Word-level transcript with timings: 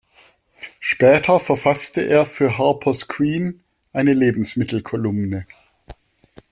Später 0.79 1.39
verfasste 1.39 2.01
er 2.01 2.25
für 2.25 2.57
"Harper’s 2.57 3.07
Queen" 3.07 3.63
eine 3.93 4.13
Lebensmittel-Kolumne. 4.13 5.45